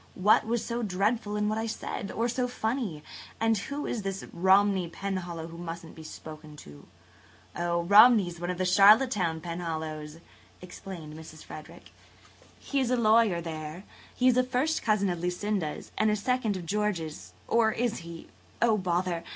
[0.15, 2.09] "What was so dreadful in what I said?
[2.11, 3.03] Or so funny?
[3.39, 6.87] And who is this Romney Penhallow who musn't be spoken to?"
[7.55, 10.17] "Oh, Romney is one of the Charlottetown Penhallows,"
[10.59, 11.43] explained Mrs.
[11.43, 11.91] Frederick.
[12.57, 13.83] "He is a lawyer there.
[14.15, 18.27] He is a first cousin of Lucinda's and a second of George's–or is he?
[18.59, 19.23] Oh, bother!